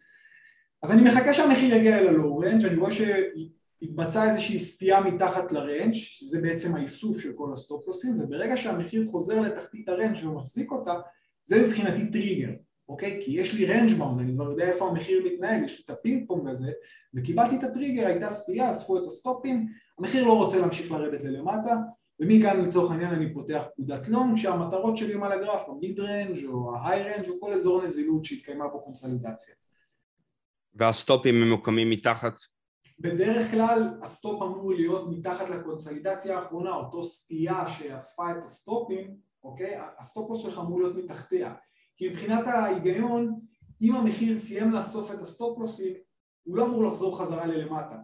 [0.85, 5.93] אז אני מחכה שהמחיר יגיע אל ה-low range, אני רואה שהתבצעה איזושהי סטייה מתחת ל-range,
[5.93, 10.95] שזה בעצם האיסוף של כל הסטופ לוסים, וברגע שהמחיר חוזר לתחתית ה-range ומחזיק אותה,
[11.45, 12.51] זה מבחינתי טריגר,
[12.89, 13.21] אוקיי?
[13.25, 16.29] כי יש לי range bound, אני כבר יודע איפה המחיר מתנהל, יש לי את הפינג
[16.29, 16.73] פונג הזה,
[17.15, 19.67] וקיבלתי את הטריגר, הייתה סטייה, אספו את הסטופים,
[19.99, 21.77] המחיר לא רוצה להמשיך לרדת ללמטה,
[22.21, 26.77] ומכאן לצורך העניין אני פותח פקודת לונג, כשהמטרות שלי הם על הגרף, ה-mid range או
[26.77, 29.55] ה-high range או כל אזור נזילות שהתקיימה בו קונסולידציה.
[30.75, 32.41] והסטופים ממוקמים מתחת?
[32.99, 39.77] בדרך כלל הסטופ אמור להיות מתחת לקונסולידציה האחרונה, אותו סטייה שאספה את הסטופים, אוקיי?
[39.99, 41.55] ה-stop loss שלך אמור להיות מתחתיה.
[41.97, 43.41] כי מבחינת ההיגיון,
[43.83, 45.95] אם המחיר סיים לאסוף את הסטופלוסים,
[46.43, 47.97] הוא לא אמור לחזור חזרה ללמטה.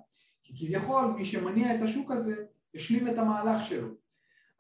[0.43, 3.89] כי כביכול מי שמניע את השוק הזה, השלים את המהלך שלו.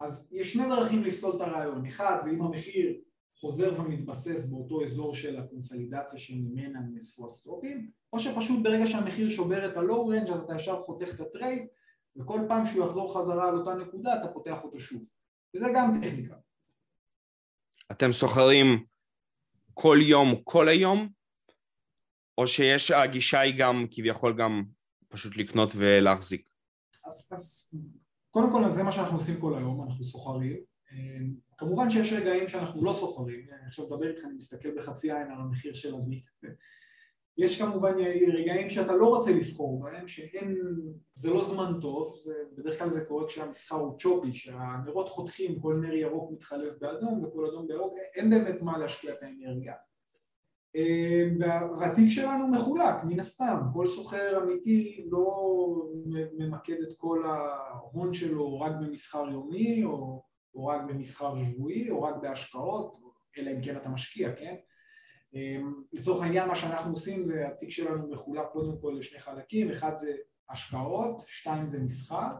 [0.00, 1.86] אז יש שני דרכים לפסול את הרעיון.
[1.86, 3.00] אחד זה אם המחיר
[3.40, 9.76] חוזר ומתבסס באותו אזור של הקונסולידציה שממנה נאספו הסטופים, או שפשוט ברגע שהמחיר שובר את
[9.76, 11.66] ה-low range אז אתה ישר חותך את ה-trade
[12.16, 15.02] וכל פעם שהוא יחזור חזרה על אותה נקודה אתה פותח אותו שוב.
[15.56, 16.34] וזה גם טכניקה.
[17.90, 18.84] אתם סוחרים
[19.74, 21.08] כל יום, כל היום?
[22.38, 24.64] או שיש, הגישה היא גם כביכול גם
[25.08, 26.48] פשוט לקנות ולהחזיק?
[27.06, 27.74] אז, אז
[28.30, 30.56] קודם כל זה מה שאנחנו עושים כל היום, אנחנו סוחרים.
[31.58, 35.40] כמובן שיש רגעים שאנחנו לא סוחרים, אני עכשיו מדבר איתך, אני מסתכל בחצי עין על
[35.40, 36.26] המחיר של הביט.
[37.38, 37.94] יש כמובן
[38.32, 40.56] רגעים שאתה לא רוצה לסחור בהם, שאין,
[41.14, 45.74] זה לא זמן טוב, זה, בדרך כלל זה קורה כשהמסחר הוא צ'ופי, שהנרות חותכים, כל
[45.74, 49.74] נר ירוק מתחלף באדום וכל אדום בירוק, אין באמת מה להשקיע את האנרגיה.
[51.80, 55.56] והתיק שלנו מחולק, מן הסתם, כל סוחר אמיתי לא
[56.38, 60.22] ממקד את כל ההון שלו רק במסחר יומי או,
[60.54, 62.98] או רק במסחר שבועי או רק בהשקעות,
[63.38, 64.54] אלא אם כן אתה משקיע, כן?
[65.34, 69.94] אמ, לצורך העניין מה שאנחנו עושים זה התיק שלנו מחולק קודם כל לשני חלקים, אחד
[69.94, 70.12] זה
[70.50, 72.30] השקעות, שתיים זה מסחר,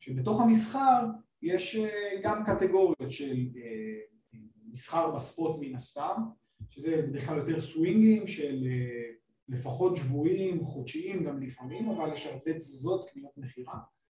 [0.00, 1.04] שבתוך המסחר
[1.42, 4.38] יש אה, גם קטגוריות של אה,
[4.70, 6.22] מסחר בספוט מן הסתם,
[6.68, 9.10] שזה בדרך כלל יותר סווינגים של אה,
[9.48, 13.74] לפחות שבויים, חודשיים גם לפעמים, אבל יש הרבה תזוזות, קניות מכירה,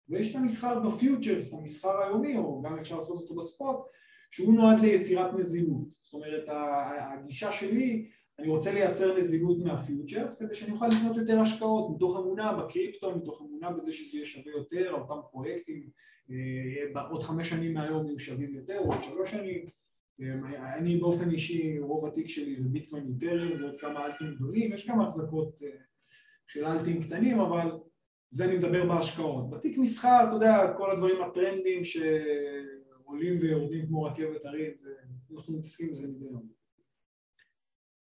[0.09, 3.77] ויש את המסחר בפיוטרס, את המסחר היומי, או גם אפשר לעשות אותו בספוט,
[4.35, 5.87] שהוא נועד ליצירת נזילות.
[6.01, 11.95] זאת אומרת, הגישה שלי, אני רוצה לייצר נזילות מהפיוטרס כדי שאני אוכל לקנות יותר השקעות
[11.95, 15.89] מתוך אמונה בקריפטו, מתוך אמונה בזה שזה יהיה שווה יותר, אותם פרויקטים
[16.31, 19.65] אה, עוד חמש שנים מהיום יהיו שווים יותר, עוד שלוש שנים.
[20.21, 24.87] אה, אני באופן אישי, רוב התיק שלי זה ביטקוין איתרים ועוד כמה אלטים גדולים, יש
[24.87, 25.69] גם החזקות אה,
[26.47, 27.71] של אלטים קטנים, אבל
[28.29, 29.49] זה אני מדבר בהשקעות.
[29.49, 31.97] בתיק מסחר, אתה יודע, כל הדברים הטרנדים ש...
[33.15, 34.71] עולים ויורדים כמו רכבת הרים,
[35.35, 36.47] אנחנו מתעסקים בזה מדי יום.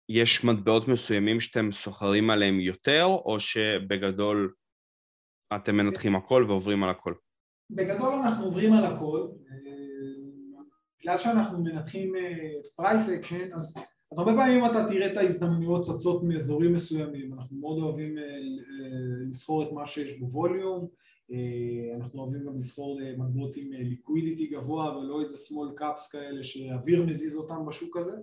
[0.08, 4.54] יש מטבעות מסוימים שאתם סוחרים עליהם יותר, או שבגדול
[5.56, 7.14] אתם מנתחים הכל ועוברים על הכל?
[7.70, 9.28] בגדול אנחנו עוברים על הכל.
[11.00, 12.12] בגלל שאנחנו מנתחים
[12.76, 13.74] price אה, אקשן, אז,
[14.12, 17.34] אז הרבה פעמים אתה תראה את ההזדמנויות צצות מאזורים מסוימים.
[17.34, 18.24] אנחנו מאוד אוהבים אה,
[19.28, 20.88] לסחור את מה שיש ב-volume.
[21.32, 26.10] אה, אנחנו אוהבים גם לסחור אה, מטבעות עם ליקווידיטי אה, גבוה ולא איזה small caps
[26.12, 28.16] כאלה שאוויר מזיז אותם בשוק הזה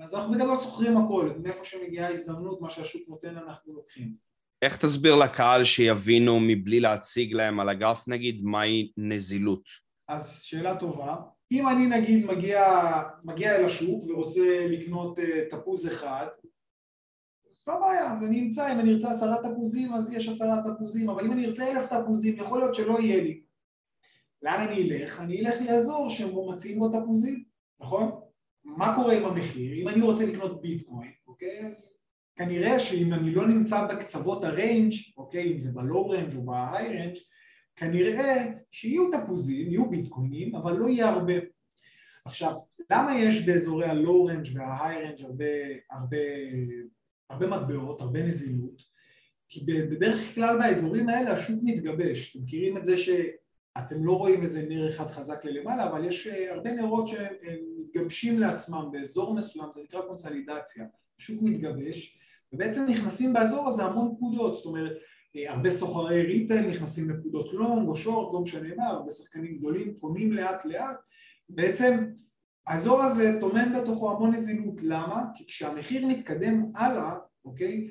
[0.00, 4.14] אז אנחנו בגדול סוחרים הכל, מאיפה שמגיעה ההזדמנות, מה שהשוק נותן אנחנו לוקחים.
[4.62, 9.62] איך תסביר לקהל שיבינו מבלי להציג להם על הגרף נגיד מהי נזילות?
[10.08, 11.16] אז שאלה טובה.
[11.52, 12.62] אם אני נגיד מגיע,
[13.24, 15.18] מגיע אל השוק ורוצה לקנות
[15.50, 16.26] תפוז אחד
[17.66, 21.24] לא בעיה, אז אני אמצא, אם אני ארצה עשרה תפוזים אז יש עשרה תפוזים, אבל
[21.24, 23.42] אם אני ארצה אלף תפוזים יכול להיות שלא יהיה לי.
[24.42, 25.20] לאן אני אלך?
[25.20, 27.44] אני אלך לאזור שבו מציעים בו תפוזים,
[27.80, 28.10] נכון?
[28.64, 29.74] מה קורה עם המחיר?
[29.74, 31.66] אם אני רוצה לקנות ביטקוין, אוקיי?
[31.66, 31.96] אז
[32.36, 35.52] כנראה שאם אני לא נמצא בקצוות ה-range, אוקיי?
[35.52, 37.16] אם זה ב-low range או ב-high range,
[37.76, 41.32] כנראה שיהיו תפוזים, יהיו ביטקוינים, אבל לא יהיה הרבה.
[42.24, 42.52] עכשיו,
[42.90, 45.44] למה יש באזורי ה-low range וה-high range הרבה,
[45.90, 46.16] הרבה
[47.32, 48.82] הרבה מטבעות, הרבה נזילות,
[49.48, 52.30] כי בדרך כלל באזורים האלה השוק מתגבש.
[52.30, 56.52] אתם מכירים את זה שאתם לא רואים איזה נר אחד חזק ללמעלה, אבל יש אה,
[56.52, 60.84] הרבה נרות שמתגבשים לעצמם באזור מסוים, זה נקרא קונסולידציה.
[61.18, 62.18] השוק מתגבש,
[62.52, 64.92] ובעצם נכנסים באזור הזה המון פקודות, זאת אומרת,
[65.48, 70.32] הרבה סוחרי retail נכנסים לפקודות לונג או שורט, לא משנה מה, הרבה שחקנים גדולים קונים
[70.32, 70.96] לאט לאט,
[71.48, 72.04] בעצם
[72.66, 75.24] האזור הזה טומן בתוכו המון נזילות, למה?
[75.34, 77.88] כי כשהמחיר מתקדם הלאה, אוקיי,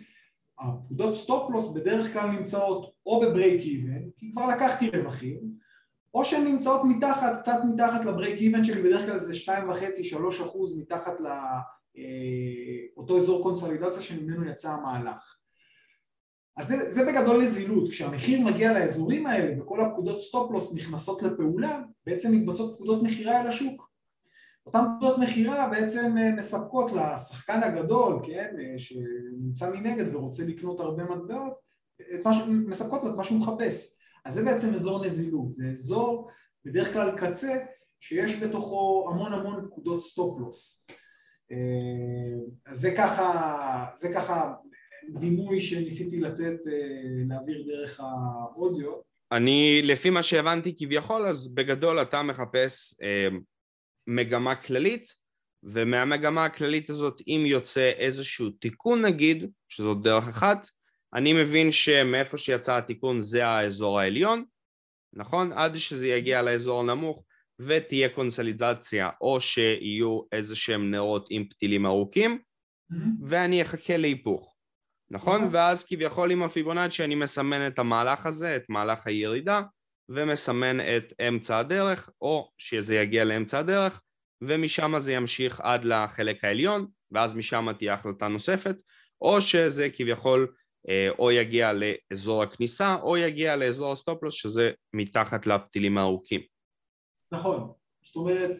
[0.59, 5.39] הפקודות stop loss בדרך כלל נמצאות או ב-break even, כי כבר לקחתי רווחים,
[6.13, 11.13] או שהן נמצאות מתחת, קצת מתחת ל-break even שלי, בדרך כלל זה 2.5-3 אחוז מתחת
[11.19, 15.37] לאותו אה, אזור קונסולידציה שממנו יצא המהלך.
[16.57, 21.81] אז זה, זה בגדול נזילות, כשהמחיר מגיע לאזורים האלה וכל הפקודות stop loss נכנסות לפעולה,
[22.05, 23.90] בעצם מתבצעות פקודות מכירה אל השוק.
[24.65, 31.03] אותן פקודות מכירה בעצם אה, מספקות לשחקן הגדול, כן, אה, שנמצא מנגד ורוצה לקנות הרבה
[31.03, 31.53] מטבעות,
[32.47, 33.95] מספקות לו את מה שהוא מחפש.
[34.25, 36.29] אז זה בעצם אזור נזילות, זה אזור
[36.65, 37.57] בדרך כלל קצה
[37.99, 40.85] שיש בתוכו המון המון פקודות סטופ לוס.
[41.51, 41.57] אה,
[42.65, 44.53] אז זה ככה, זה ככה
[45.19, 46.57] דימוי שניסיתי לתת,
[47.27, 48.91] להעביר דרך האודיו.
[49.31, 52.95] אני, לפי מה שהבנתי כביכול, אז בגדול אתה מחפש
[54.07, 55.15] מגמה כללית,
[55.63, 60.67] ומהמגמה הכללית הזאת אם יוצא איזשהו תיקון נגיד, שזאת דרך אחת,
[61.13, 64.45] אני מבין שמאיפה שיצא התיקון זה האזור העליון,
[65.13, 65.53] נכון?
[65.53, 67.25] עד שזה יגיע לאזור הנמוך
[67.59, 72.95] ותהיה קונסוליזציה או שיהיו איזה שהם נרות עם פתילים ארוכים mm-hmm.
[73.27, 74.55] ואני אחכה להיפוך,
[75.11, 75.41] נכון?
[75.41, 75.53] Mm-hmm.
[75.53, 79.61] ואז כביכול עם הפיבונאצ'י אני מסמן את המהלך הזה, את מהלך הירידה
[80.15, 84.01] ומסמן את אמצע הדרך, או שזה יגיע לאמצע הדרך,
[84.41, 88.75] ומשם זה ימשיך עד לחלק העליון, ואז משם תהיה החלטה נוספת,
[89.21, 90.53] או שזה כביכול
[90.89, 96.41] אה, או יגיע לאזור הכניסה, או יגיע לאזור הסטופלוס, שזה מתחת לפתילים הארוכים.
[97.31, 97.71] נכון,
[98.03, 98.51] זאת אומרת,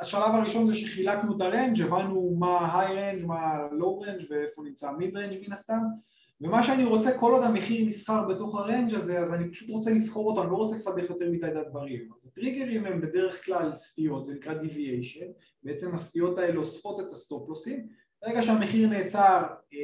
[0.00, 4.88] השלב הראשון זה שחילקנו את הרנג', הבנו מה ה-high range, מה ה-low range ואיפה נמצא
[4.88, 5.80] ה-mid range מן הסתם,
[6.40, 10.30] ומה שאני רוצה, כל עוד המחיר נסחר בתוך הרנג' הזה, אז אני פשוט רוצה לסחור
[10.30, 12.08] אותו, אני לא רוצה לסבך יותר מדי את הדברים.
[12.16, 15.26] אז הטריגרים הם בדרך כלל סטיות, זה נקרא deviation,
[15.62, 17.86] בעצם הסטיות האלה אוספות את הסטופלוסים,
[18.22, 19.42] ברגע שהמחיר נעצר
[19.74, 19.78] אה,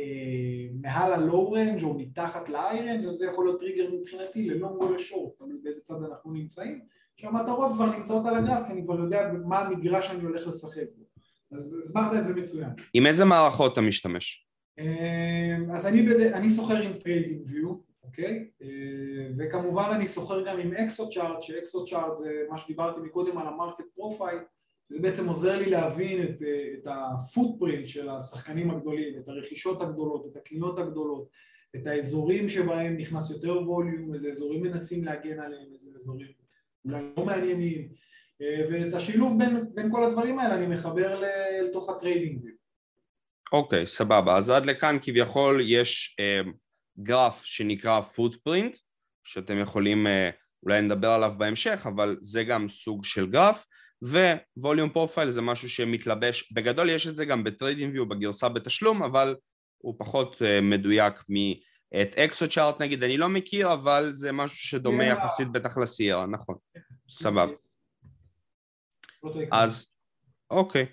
[0.80, 4.92] מעל ה-low range או מתחת ל-high range, אז זה יכול להיות טריגר מבחינתי ללונג או
[4.92, 6.80] לשורט, תלוי באיזה צד אנחנו נמצאים,
[7.16, 11.04] שהמטרות כבר נמצאות על הגרף, כי אני כבר יודע מה המגרש שאני הולך לשחק בו.
[11.52, 12.70] אז הסברת את זה מצוין.
[12.94, 14.45] עם איזה מערכות אתה משתמש?
[14.78, 16.20] אמ, אז אני, בד...
[16.20, 18.48] אני סוחר עם TradingView, אוקיי?
[18.62, 23.46] אה, וכמובן אני סוחר גם עם Exo Chart, שאקסו צ'ארט זה מה שדיברתי מקודם על
[23.46, 24.38] ה-market profile,
[24.88, 30.26] זה בעצם עוזר לי להבין את, אה, את ה-footprint של השחקנים הגדולים, את הרכישות הגדולות,
[30.26, 31.28] את הקניות הגדולות,
[31.76, 36.28] את האזורים שבהם נכנס יותר volume, איזה אזורים מנסים להגן עליהם, איזה אזורים
[36.84, 37.88] אולי לא מעניינים,
[38.42, 41.22] אה, ואת השילוב בין, בין כל הדברים האלה אני מחבר
[41.64, 42.55] לתוך ה-TradingView.
[43.56, 44.36] אוקיי, אוקיי, סבבה.
[44.36, 46.50] אז עד לכאן כביכול יש אה,
[46.98, 48.76] גרף שנקרא footprint,
[49.24, 50.10] שאתם יכולים, אה,
[50.62, 53.66] אולי נדבר עליו בהמשך, אבל זה גם סוג של גרף,
[54.04, 59.36] ו-volume profile זה משהו שמתלבש, בגדול יש את זה גם ב-TradingView בגרסה בתשלום, אבל
[59.78, 65.12] הוא פחות אה, מדויק מאת Exo Chart נגיד, אני לא מכיר, אבל זה משהו שדומה
[65.12, 65.16] yeah.
[65.16, 66.56] יחסית בטח ל-Sierra, נכון,
[67.10, 67.52] סבבה.
[69.52, 69.94] אז
[70.50, 70.86] אוקיי,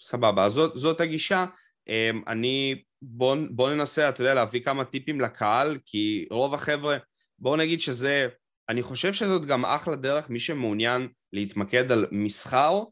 [0.00, 1.46] סבבה, אז זאת, זאת הגישה.
[1.88, 6.96] אמ, אני, בוא, בוא ננסה, אתה יודע, להביא כמה טיפים לקהל, כי רוב החבר'ה,
[7.38, 8.28] בואו נגיד שזה,
[8.68, 12.82] אני חושב שזאת גם אחלה דרך, מי שמעוניין להתמקד על מסחר,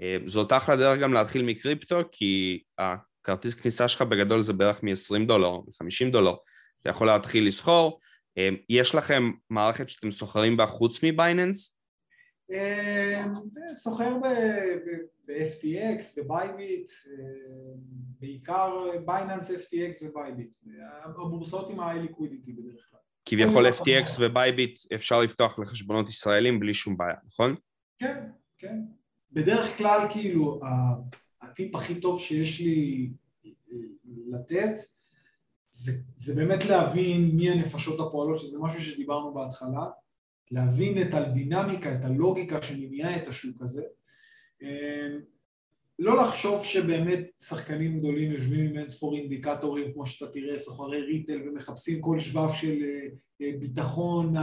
[0.00, 5.26] אמ, זאת אחלה דרך גם להתחיל מקריפטו, כי הכרטיס כניסה שלך בגדול זה בערך מ-20
[5.26, 6.34] דולר, מ-50 דולר,
[6.82, 8.00] אתה יכול להתחיל לסחור.
[8.36, 11.75] אמ, יש לכם מערכת שאתם סוחרים בה חוץ מבייננס?
[13.74, 16.90] סוחר ב-FTX, בבייביט,
[18.20, 18.72] בעיקר
[19.06, 20.50] בייננס FTX ובייביט,
[21.04, 23.00] הבורסות עם ה-liquidity בדרך כלל.
[23.24, 27.54] כביכול FTX ובייביט אפשר לפתוח לחשבונות ישראלים בלי שום בעיה, נכון?
[27.98, 28.24] כן,
[28.58, 28.80] כן.
[29.32, 30.60] בדרך כלל כאילו
[31.42, 33.10] הטיפ הכי טוב שיש לי
[34.30, 34.74] לתת
[35.70, 39.86] זה, זה באמת להבין מי הנפשות הפועלות, שזה משהו שדיברנו בהתחלה,
[40.50, 43.82] להבין את הדינמיקה, את הלוגיקה שמניעה את השוק הזה.
[44.62, 45.20] אמ,
[45.98, 52.00] לא לחשוב שבאמת שחקנים גדולים יושבים עם אינספור אינדיקטורים, כמו שאתה תראה, סוחרי ריטל, ומחפשים
[52.00, 53.06] כל שבב של אה,
[53.40, 54.34] אה, ביטחון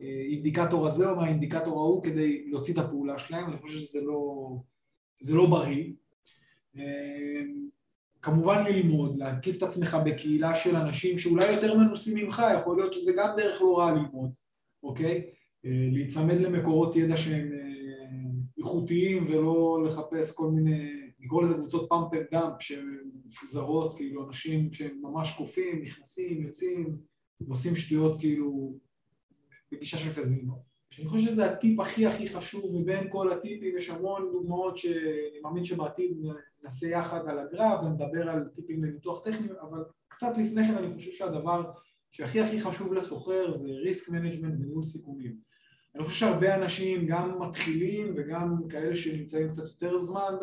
[0.00, 4.50] האינדיקטור אה, הזה או מהאינדיקטור ההוא כדי להוציא את הפעולה שלהם, אני חושב שזה לא,
[5.30, 5.92] לא בריא.
[6.76, 7.68] אמ,
[8.22, 13.12] כמובן ללמוד, להקיף את עצמך בקהילה של אנשים שאולי יותר מנוסים ממך, יכול להיות שזה
[13.16, 14.30] גם דרך לא רע ללמוד.
[14.82, 15.30] אוקיי?
[15.64, 17.68] אה, להיצמד למקורות ידע שהם אה,
[18.58, 24.72] איכותיים ולא לחפש כל מיני, נקרא לזה קבוצות pump and dump שהן מפוזרות, כאילו אנשים
[24.72, 26.96] שהם ממש קופים, נכנסים, יוצאים,
[27.40, 28.78] ועושים שטויות כאילו
[29.72, 30.68] בגישה של קזינו.
[30.90, 35.64] שאני חושב שזה הטיפ הכי הכי חשוב מבין כל הטיפים, יש המון דוגמאות שאני מאמין
[35.64, 36.16] שבעתיד
[36.62, 41.10] נעשה יחד על הגרף ונדבר על טיפים לניתוח טכני, אבל קצת לפני כן אני חושב
[41.10, 41.70] שהדבר
[42.18, 45.36] שהכי הכי חשוב לסוחר זה risk management וניהול סיכונים.
[45.94, 50.34] אני חושב שהרבה אנשים, גם מתחילים וגם כאלה שנמצאים קצת יותר זמן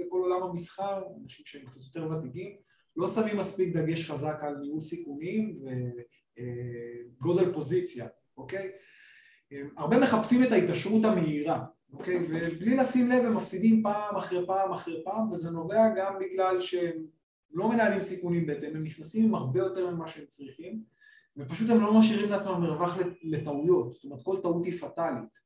[0.00, 2.56] בכל עולם המסחר, אנשים שהם קצת יותר ותיקים,
[2.96, 5.58] לא שמים מספיק דגש חזק על ניהול סיכונים
[7.20, 8.70] וגודל פוזיציה, אוקיי?
[9.76, 12.16] הרבה מחפשים את ההתעשרות המהירה, אוקיי?
[12.16, 17.06] ובלי לשים לב הם מפסידים פעם אחרי פעם אחרי פעם וזה נובע גם בגלל שהם
[17.52, 20.93] לא מנהלים סיכונים בהתאם, הם נכנסים עם הרבה יותר ממה שהם צריכים
[21.36, 25.44] ופשוט הם לא משאירים לעצמם מרווח לטעויות, זאת אומרת כל טעות היא פטאלית.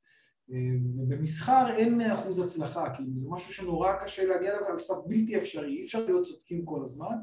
[0.98, 5.38] ובמסחר אין מאה אחוז הצלחה, כאילו זה משהו שנורא קשה להגיע אליו על סף בלתי
[5.38, 7.14] אפשרי, אי אפשר להיות צודקים כל הזמן.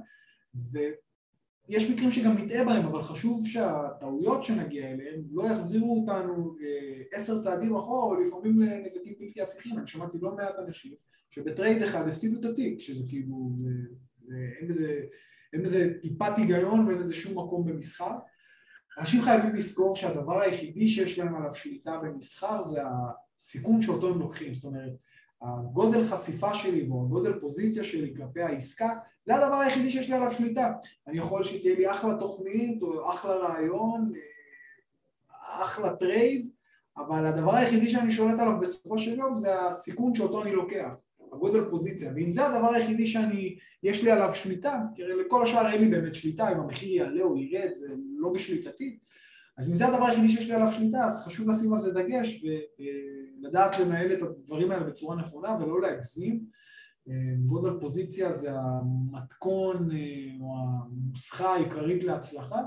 [0.72, 6.56] ויש מקרים שגם נטעה בהם, אבל חשוב שהטעויות שנגיע אליהן לא יחזירו אותנו
[7.12, 10.94] עשר צעדים אחורה או לפעמים לנזקים בלתי הפיכים, אני שמעתי לא מעט אנשים
[11.30, 13.52] שבטרייד אחד הפסידו את התיק, שזה כאילו,
[14.68, 15.02] זה, זה,
[15.54, 18.12] אין בזה טיפת היגיון ואין לזה שום מקום במסחר
[18.98, 22.82] אנשים חייבים לזכור שהדבר היחידי שיש להם עליו שליטה במסחר זה
[23.38, 24.94] הסיכון שאותו הם לוקחים, זאת אומרת
[25.42, 28.90] הגודל חשיפה שלי או הגודל פוזיציה שלי כלפי העסקה
[29.24, 30.74] זה הדבר היחידי שיש לי עליו שליטה.
[31.08, 34.12] אני יכול שתהיה לי אחלה תוכנית או אחלה רעיון,
[35.42, 36.50] אחלה trade
[36.98, 40.90] אבל הדבר היחידי שאני שולט עליו בסופו של יום זה הסיכון שאותו אני לוקח
[41.36, 45.82] הגודל פוזיציה, ואם זה הדבר היחידי שאני, יש לי עליו שליטה, תראה לכל השאר אין
[45.82, 48.98] לי באמת שליטה, אם המחיר יעלה או ירד זה לא בשליטתי,
[49.58, 52.44] אז אם זה הדבר היחידי שיש לי עליו שליטה אז חשוב לשים על זה דגש
[52.44, 56.44] ולדעת לנהל את הדברים האלה בצורה נכונה ולא להגזים,
[57.46, 59.90] גודל פוזיציה זה המתכון
[60.42, 62.62] או הנוסחה העיקרית להצלחה,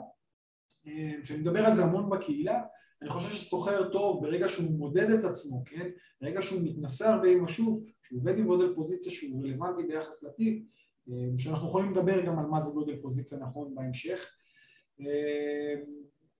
[1.23, 2.61] כשאני מדבר על זה המון בקהילה
[3.03, 5.89] אני חושב שסוחר טוב ברגע שהוא מודד את עצמו, כן?
[6.21, 10.63] ברגע שהוא מתנסה הרבה עם השוק, שהוא עובד עם גודל פוזיציה שהוא רלוונטי ביחס לתיק,
[11.11, 14.27] אה, שאנחנו יכולים לדבר גם על מה זה גודל פוזיציה נכון בהמשך,
[15.01, 15.75] אה,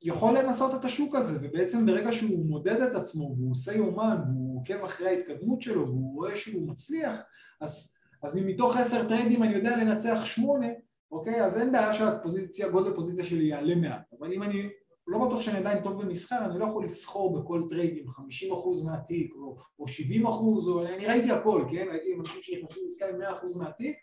[0.03, 4.61] יכול לנסות את השוק הזה, ובעצם ברגע שהוא מודד את עצמו והוא עושה יומן והוא
[4.61, 7.21] עוקב אחרי ההתקדמות שלו והוא רואה שהוא מצליח,
[7.61, 10.67] אז, אז אם מתוך עשר טריידים אני יודע לנצח שמונה,
[11.13, 11.45] אוקיי?
[11.45, 14.69] אז אין בעיה שהפוזיציה, גודל פוזיציה שלי יעלה מעט, אבל אם אני
[15.09, 19.35] לא בטוח שאני עדיין טוב במסחר, אני לא יכול לסחור בכל trade עם 50% מהתיק
[19.35, 20.27] או, או 70%
[20.69, 21.87] או אני ראיתי הכל, כן?
[21.91, 23.97] ראיתי אנשים שנכנסים לעסקה עם 100% מהתיק,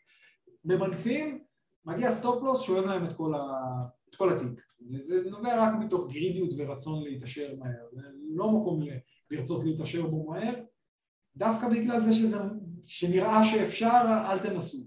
[0.66, 1.44] במנפים,
[1.86, 3.40] מגיע stop loss, שואב להם את כל, ה,
[4.10, 4.66] את כל התיק.
[4.94, 7.86] וזה נובע רק מתוך גרידיות ורצון להתעשר מהר,
[8.36, 8.80] לא מקום
[9.32, 10.54] לרצות להתעשר בו מהר.
[11.36, 12.38] דווקא בגלל זה שזה,
[12.86, 14.78] שנראה שאפשר, אל תנסו.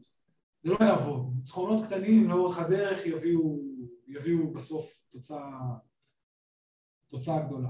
[0.62, 3.58] זה לא יעבוד, ניצחונות קטנים לאורך הדרך יביאו,
[4.08, 5.50] יביאו בסוף תוצאה
[7.10, 7.68] תוצאה גדולה.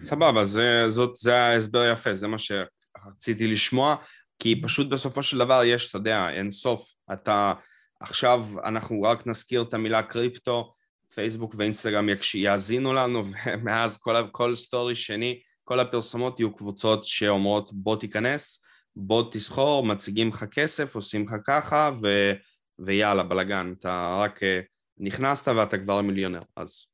[0.00, 3.96] סבבה, זה, זאת, זה ההסבר יפה, זה מה שרציתי לשמוע,
[4.38, 6.94] כי פשוט בסופו של דבר יש, אתה יודע, אין סוף.
[7.12, 7.52] אתה,
[8.00, 10.74] עכשיו אנחנו רק נזכיר את המילה קריפטו,
[11.14, 17.96] פייסבוק ואינסטגרם יאזינו לנו, ומאז כל, כל סטורי שני, כל הפרסומות יהיו קבוצות שאומרות בוא
[17.96, 18.62] תיכנס,
[18.96, 22.32] בוא תסחור, מציגים לך כסף, עושים לך ככה, ו,
[22.78, 24.60] ויאללה, בלאגן, אתה רק אה,
[24.98, 26.86] נכנסת ואתה כבר מיליונר, אז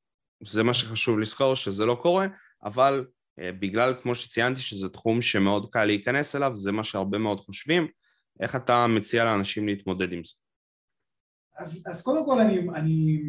[0.47, 2.27] זה מה שחשוב לזכור שזה לא קורה,
[2.65, 3.05] אבל
[3.41, 7.87] uh, בגלל, כמו שציינתי, שזה תחום שמאוד קל להיכנס אליו, זה מה שהרבה מאוד חושבים,
[8.41, 10.33] איך אתה מציע לאנשים להתמודד עם זה?
[11.59, 13.23] אז, אז קודם כל אני, אני,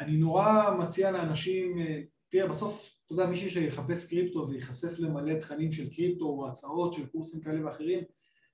[0.00, 5.72] אני נורא מציע לאנשים, אה, תראה בסוף, אתה יודע, מישהו שיחפש קריפטו וייחשף למלא תכנים
[5.72, 8.00] של קריפטו או הצעות של קורסים כאלה ואחרים,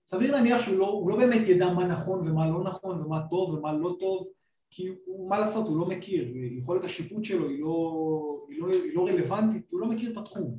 [0.07, 3.73] סביר להניח שהוא לא, לא באמת ידע מה נכון ומה לא נכון ומה טוב ומה
[3.73, 4.29] לא טוב
[4.75, 8.95] כי הוא, מה לעשות, הוא לא מכיר, יכולת השיפוט שלו היא לא, היא לא, היא
[8.95, 10.59] לא רלוונטית, כי הוא לא מכיר את התחום.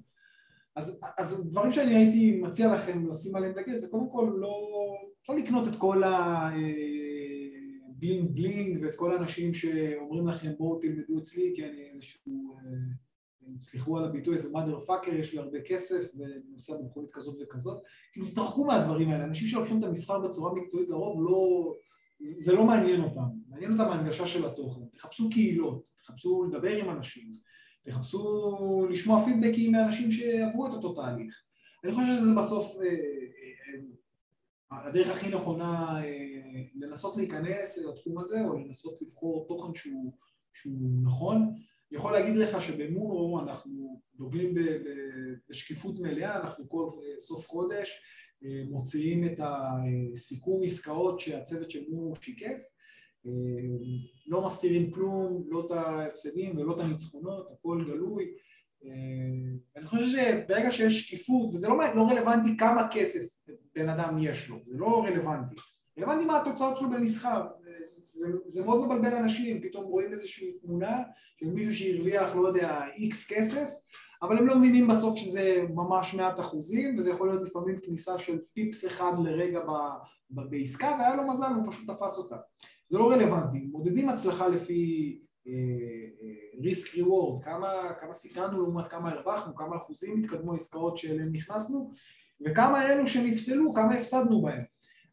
[0.76, 4.58] אז, אז דברים שאני הייתי מציע לכם לשים עליהם דגש זה קודם כל לא,
[5.30, 6.66] לא לקנות את כל הבלינג
[8.28, 12.56] אה, בלינג ואת כל האנשים שאומרים לכם בואו תלמדו אצלי כי אני איזשהו,
[13.60, 17.82] סליחו על הביטוי, איזה mother fucker, יש לי הרבה כסף ואני נוסע במכונית כזאת וכזאת,
[18.12, 21.74] כאילו תתרחקו מהדברים האלה, אנשים שלוקחים את המסחר בצורה מקצועית לרוב לא,
[22.24, 27.32] זה לא מעניין אותם, מעניין אותם ההנגשה של התוכן, תחפשו קהילות, תחפשו לדבר עם אנשים,
[27.84, 31.44] תחפשו לשמוע פידבקים מאנשים שעברו את אותו תהליך.
[31.84, 32.88] אני חושב שזה בסוף אה,
[34.72, 40.14] אה, הדרך הכי נכונה אה, לנסות להיכנס לתחום הזה או לנסות לבחור תוכן שהוא,
[40.54, 41.38] שהוא נכון.
[41.38, 44.56] אני יכול להגיד לך שבמונו אנחנו דוגלים
[45.50, 48.02] בשקיפות מלאה, אנחנו כל סוף חודש
[48.70, 52.58] מוציאים את הסיכום עסקאות שהצוות של מונו שיקף
[54.28, 58.26] לא מסתירים כלום, לא את ההפסדים ולא את הניצחונות, הכל גלוי.
[59.78, 63.38] אני חושב שברגע שיש שקיפות, וזה לא, לא רלוונטי כמה כסף
[63.76, 65.56] בן אדם יש לו, זה לא רלוונטי.
[66.00, 67.42] רלוונטי מה התוצאות שלו במסחר.
[67.84, 71.04] זה, זה מאוד מבלבל אנשים, פתאום רואים איזושהי תמונה
[71.40, 73.70] של מישהו שהרוויח, לא יודע, איקס כסף,
[74.24, 78.40] אבל הם לא מבינים בסוף שזה ממש מעט אחוזים, וזה יכול להיות לפעמים כניסה של
[78.54, 79.72] פיפס אחד לרגע ב,
[80.30, 82.36] ב, בעסקה, והיה לו מזל, הוא פשוט תפס אותה.
[82.88, 85.20] זה לא רלוונטי, מודדים הצלחה לפי
[86.64, 91.30] ריסק uh, ריוורד, uh, כמה, כמה סיכנו לעומת כמה הרווחנו, כמה אחוזים התקדמו עסקאות שאליהן
[91.32, 91.92] נכנסנו,
[92.46, 94.64] וכמה אלו שנפסלו, כמה הפסדנו בהם.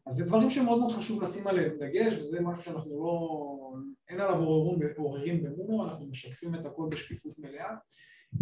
[0.07, 3.47] אז זה דברים שמאוד מאוד חשוב לשים עליהם דגש, וזה משהו שאנחנו לא...
[4.09, 4.39] אין עליו
[4.97, 7.75] עוררים במונו, אנחנו משקפים את הכל בשקיפות מלאה.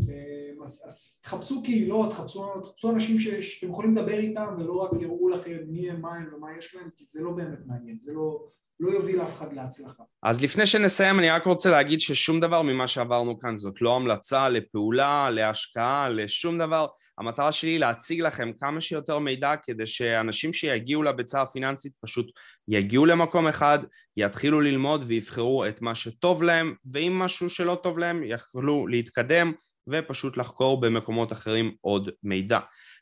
[0.09, 5.29] אה, אז, אז תחפשו קהילות, תחפשו, תחפשו אנשים שאתם יכולים לדבר איתם ולא רק יראו
[5.29, 8.47] לכם מי הם, מה הם ומה יש להם, כי זה לא באמת מעניין, זה לא,
[8.79, 10.03] לא יוביל אף אחד להצלחה.
[10.23, 14.49] אז לפני שנסיים אני רק רוצה להגיד ששום דבר ממה שעברנו כאן זאת לא המלצה
[14.49, 16.87] לפעולה, להשקעה, לשום דבר.
[17.17, 22.31] המטרה שלי היא להציג לכם כמה שיותר מידע כדי שאנשים שיגיעו לביצה הפיננסית פשוט
[22.67, 23.79] יגיעו למקום אחד,
[24.17, 29.53] יתחילו ללמוד ויבחרו את מה שטוב להם, ואם משהו שלא טוב להם יכלו להתקדם
[29.91, 32.59] ופשוט לחקור במקומות אחרים עוד מידע.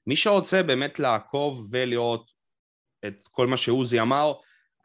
[0.07, 2.31] מי שרוצה באמת לעקוב ולראות
[3.07, 4.33] את כל מה שעוזי אמר,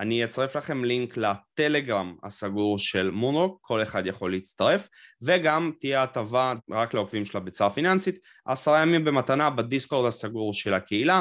[0.00, 4.88] אני אצרף לכם לינק לטלגרם הסגור של מונרוק, כל אחד יכול להצטרף,
[5.22, 11.20] וגם תהיה הטבה רק לעוקבים של הביצה הפיננסית, עשרה ימים במתנה בדיסקורד הסגור של הקהילה.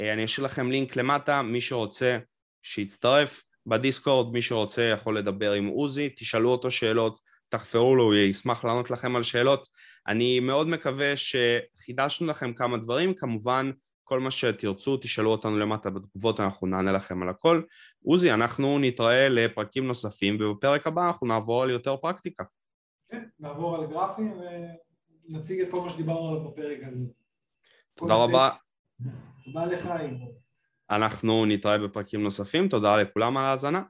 [0.00, 2.18] אה, אני אשאיר לכם לינק למטה, מי שרוצה
[2.62, 8.64] שיצטרף בדיסקורד, מי שרוצה יכול לדבר עם עוזי, תשאלו אותו שאלות, תחפרו לו, הוא ישמח
[8.64, 9.68] לענות לכם על שאלות.
[10.08, 13.70] אני מאוד מקווה שחידשנו לכם כמה דברים, כמובן
[14.04, 17.62] כל מה שתרצו תשאלו אותנו למטה בתגובות, אנחנו נענה לכם על הכל.
[18.04, 22.44] עוזי, אנחנו נתראה לפרקים נוספים, ובפרק הבא אנחנו נעבור על יותר פרקטיקה.
[23.08, 24.32] כן, נעבור על גרפים
[25.28, 27.06] ונציג את כל מה שדיברנו עליו בפרק הזה.
[27.94, 28.50] תודה רבה.
[29.44, 30.34] תודה לך, איבו.
[30.90, 33.82] אנחנו נתראה בפרקים נוספים, תודה לכולם על ההאזנה.